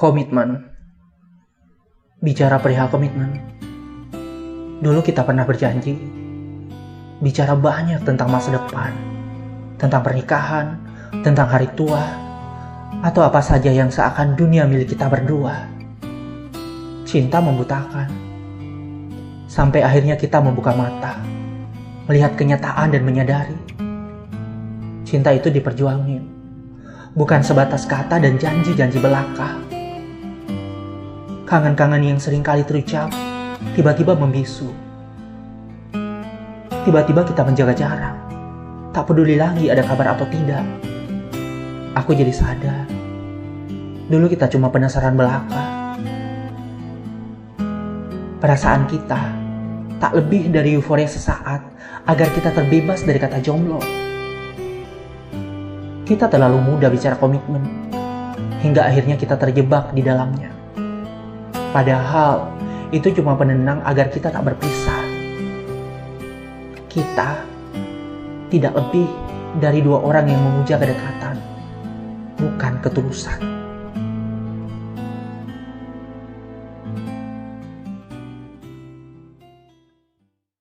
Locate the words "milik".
14.64-14.96